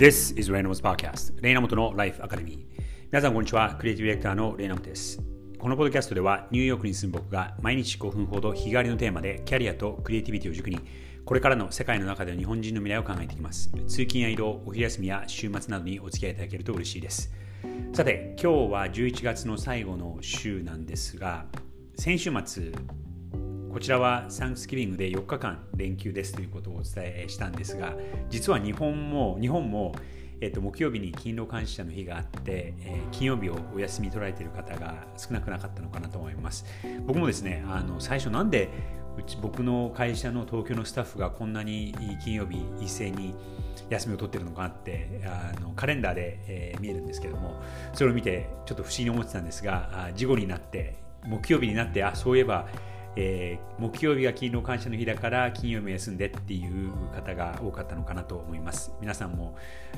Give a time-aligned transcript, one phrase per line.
[0.00, 2.64] This is Reynolds Podcast レイナモトの Life Academy.
[3.12, 5.20] 皆さんこんにちはクリエイティブディレクターのレイナモトです。
[5.58, 10.80] このポッドキャストではニューヨークに住む僕が毎日5分ほど日替わりのテーマでキャリアとクリエイティビティを軸に
[11.26, 13.70] これからの世界の中での日本人の未来を考えていきます。
[13.88, 17.30] 通勤や移動お昼休みや週末などにお付き合いいただけると嬉しいです。
[17.92, 21.44] さて今日は11月の最後の週なんですが
[21.96, 22.72] 先週末
[23.72, 27.94] こちらはサンクスギビングで4日間連休ですということをお伝えしたんですが
[28.28, 29.94] 実は日本も日本も
[30.42, 36.64] えっと、木曜日に勤労感謝の日があって、えー、金曜日をお休み取られている方が少なくなかったのかなと思います。
[37.06, 38.70] 僕もですね、あの最初なんで
[39.18, 43.34] うち僕の会社の東京のスタッフがこんなに金曜日一斉に
[43.90, 47.60] 休みを取ってるのかなってあのカレンダーで、えー、見えるんですけども
[47.92, 50.94] それを見てちょっと不思議に思ってたんですが事後になって
[51.26, 52.66] 木曜日になってあそういえば
[53.16, 58.92] えー、木曜日が勤労感謝の日だから金曜日休んでっていう方が多かったのかなと思います。
[59.00, 59.56] 皆さんも、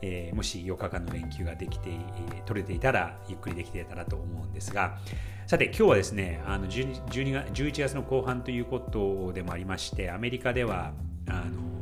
[0.00, 4.98] えー、もし4日間の連休ができて、え、取れていたらゆっくりできていたらと思うんですが、
[5.46, 10.92] さて今日はですね、あの 12, 月11月の後半ということでもありまして、アメリカでは
[11.28, 11.74] あの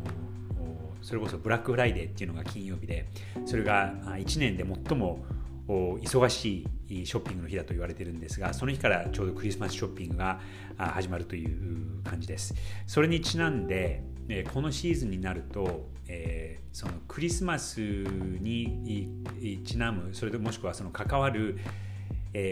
[1.02, 3.06] それこそブラックフライデーっていうのが金曜日で、
[3.44, 5.24] それが1年で最も
[5.68, 10.40] 忙しいショッピングの日だと言われているんですがその日からちょうどクリスマスショッピングが
[10.76, 12.54] 始まるという感じです。
[12.86, 14.02] それにちなんで
[14.52, 15.88] このシーズンになると、
[16.72, 19.08] そのクリスマスに
[19.64, 21.58] ちなむそれともしくはその関わる、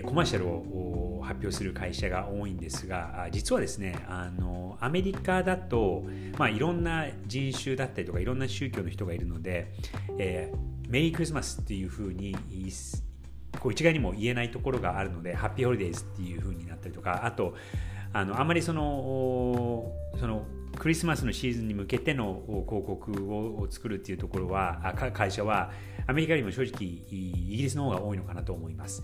[0.05, 6.05] コマーシャルを発表する会社が多いんですが実はですねあのアメリカだと、
[6.37, 9.73] まあ、いろんな人種だったりとかいろんな宗教の人がいるので、
[10.19, 12.37] えー、メリークリスマスっていうふうに
[13.59, 17.55] こう一概にも言えないところがあるのでハッピーホリデーズっていうふうになったりとかあと
[18.13, 20.47] あのあんまりそのその
[20.79, 25.71] クリスマスのシーズンに向けての広告を作るっていうところは会社は
[26.07, 29.03] アメリカよりも正直イギリスの方が多いのかなと思います。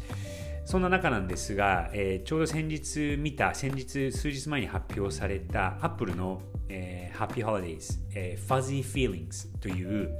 [0.64, 10.18] そんな中なんですが、えー、ちょうど先日見た、先日数日前に発表された Apple の、えー、Happy Holidays、えー、Fuzzy Feelings という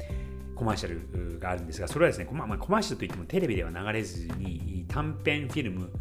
[0.56, 5.92] コマーシャルがあるんですが、それはですね、まあ、コマーシャルといってもテレビでは流れずに短編フィルム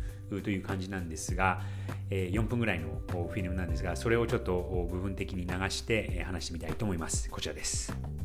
[0.42, 1.62] という感じなんですが、
[2.10, 7.30] 4分ぐらいのフィルムなんですが、それをちょっと部分的に流して話してみたいと思います。
[7.30, 8.25] こちらです。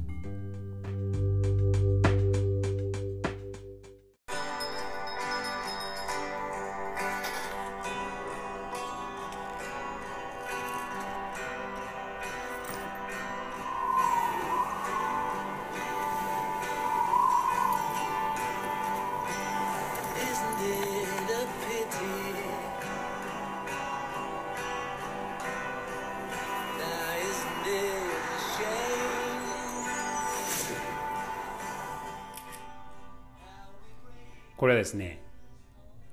[34.60, 35.22] これはですね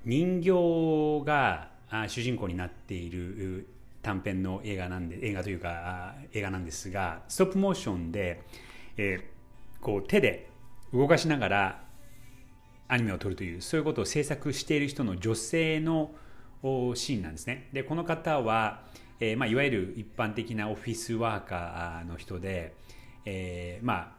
[0.06, 1.68] 人形が
[2.08, 3.68] 主人公になっている
[4.02, 8.42] 短編の映画なんで映画というか映画なんですがストップモーションで、
[8.96, 10.50] えー、こう手で
[10.94, 11.84] 動かしながら
[12.88, 16.12] アニメを撮るというそういうことを制作している人の女性の
[16.64, 17.68] シーンなんですね。
[17.74, 18.86] でこの方は、
[19.20, 22.76] えーまあ、いわゆる一般的なオフィスワーカーの人で、
[23.26, 24.12] えー、まあ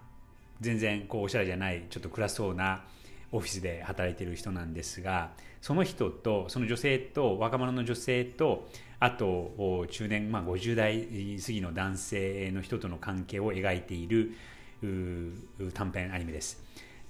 [0.60, 2.84] 全然こうおしゃれじゃないちょっと暗そうな
[3.32, 5.30] オフィスで働いてる人なんですが
[5.60, 8.68] その人とその女性と若者の女性と
[9.00, 11.06] あと中年、まあ、50代
[11.40, 14.32] 過ぎの男性の人との関係を描いている
[15.74, 16.62] 短編アニメです。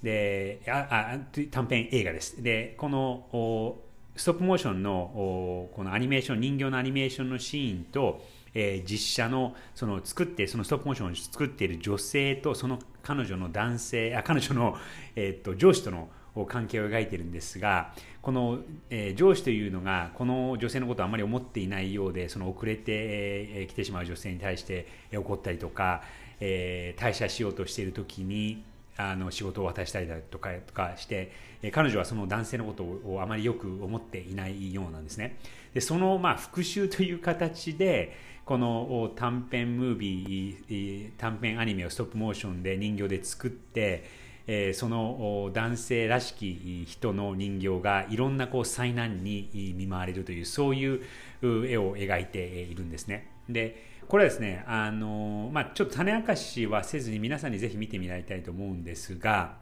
[0.03, 1.19] でああ
[1.51, 2.43] 短編映画です。
[2.43, 3.79] でこの
[4.17, 8.23] ストップモーションのこのアニメーション人形のアニメーションのシーンと
[8.55, 14.77] えー、実写のその作ってそのストップモーションを作っている女性とその彼女の男性 あ彼女の、
[15.17, 16.09] えー、と上司との
[16.47, 17.93] 関係を描いているんですが
[18.23, 18.61] この、
[18.91, 26.03] えー、上司というのがこの女性のことをあまり思っていないようでその遅れてき、えー、てしまう女性に対して怒ったりとか、
[26.39, 28.63] えー、退社しようとしている時に
[28.99, 31.33] あの仕事を渡したりだとかとかして、
[31.73, 35.39] 彼女はその男性のことをあまりよく思っていないようなんですね。
[35.73, 44.05] でそのまあ復讐という形でこの短編ムービー短編アニメをストップモーションで人形で作って、
[44.49, 51.03] えその男性らしき人の人形がいろんなこう災難に見舞われるというそういう
[51.43, 53.31] 絵を描いているんですね。
[53.49, 59.57] でこれはですね、あのまあ、ちょっと種明かしはせずに皆さんにぜひ見てみられたいと思うんですが、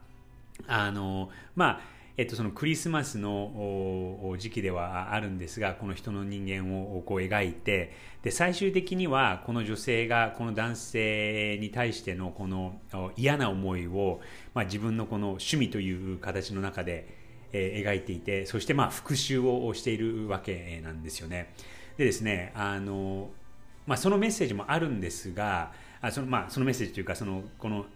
[0.69, 1.81] あのまあ
[2.16, 12.81] えっと、そのクリスマスの時期ではあるんですがこの人の人間をこう描いてで最終的にはこの女性がこの男性に対してのこの
[13.16, 14.20] 嫌な思いを、
[14.54, 17.06] まあ、自分のこの趣味という形の中で、
[17.52, 21.52] えー、描いていてそしてまあ復讐をしているわけなんですよね。
[21.98, 23.28] でですねあの、
[23.87, 27.87] まあ、そのメッセージもあるんですがあその,、まあ、そのメッセージというかそのこの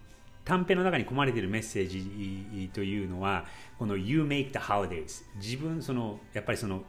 [0.45, 3.45] 短編の中に込まれているメッセージというのは
[3.79, 6.83] この You make the holidays 自分そのやっぱりその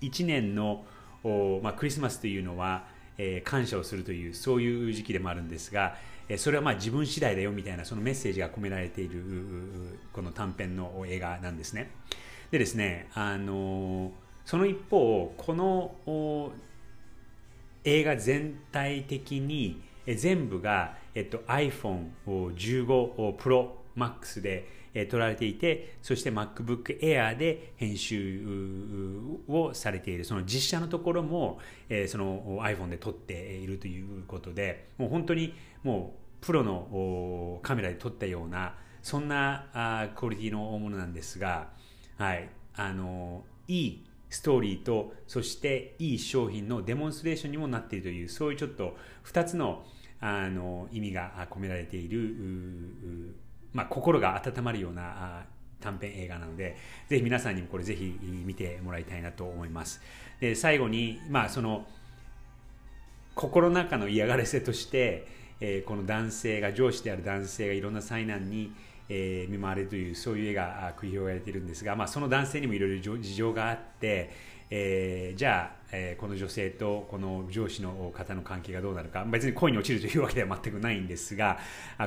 [0.00, 0.84] 1年の
[1.62, 2.84] まあ、クリスマスというのは、
[3.18, 5.96] えー、感謝をするというそういう時期でもあるんですが、
[6.30, 11.90] えー、それはまあ自分次第だよみたいなそのメッセージが込められているこの短編の映画なんですね。
[12.50, 14.12] でですねあの
[14.46, 16.52] その一方この
[17.84, 28.44] 映画全体的に全部が、えっと、iPhone15 Pro Max で、撮られていてそして MacBook Air で編集
[29.46, 30.24] をされている。
[30.24, 35.54] その実写のところも、えその iPhone で撮っているということでもう本当に
[35.84, 41.68] もうプロのカメラで撮ったようなそんなあクオリティのものなんですが、
[42.18, 48.96] はい、あのいいストーリーとそしていい商品のデモンストレーションにもなっているというそういうちょっと
[49.26, 49.84] 2つの
[50.22, 53.34] あの意味が込められている、
[53.72, 55.46] まあ、心が温まるような
[55.80, 56.76] 短編映画なので
[57.08, 60.02] ぜひ皆さんにもこれぜひ見てもらいたいなと思います。
[60.38, 61.86] で最後に、まあ、その
[63.34, 65.26] 心の中の嫌がらせとして、
[65.60, 68.72] えー、この男性が上司である男性がいろんな災難に
[69.12, 74.30] えー、見舞われるというそういう絵が繰り広げられているんですが、まあ、その男性にもいろいろ事情があって、
[74.70, 79.24] えー、じゃあ、えー、この女性とこの上司の方の関係がどうなるか。
[79.24, 81.58] 別に恋に落ちるというわけでは全くないんですが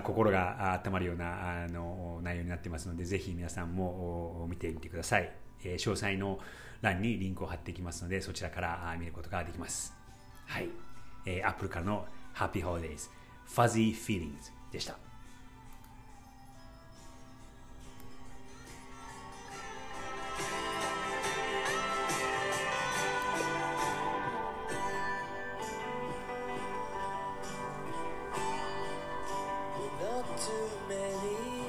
[0.04, 5.30] 心が温まるようなあの内容になっていますのでぜひ皆さんも見てみてください、
[5.66, 6.40] えー、詳細の
[6.82, 9.94] 欄にリンクを貼っていきますのでそちらから見ることができます。
[10.46, 10.70] はい、
[11.26, 13.10] えー、Apple からの Happy Holidays
[13.46, 15.13] Fuzzy Feelings でした。
[30.38, 31.63] too many.